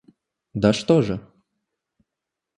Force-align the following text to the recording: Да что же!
Да 0.55 0.73
что 0.73 1.03
же! 1.03 1.21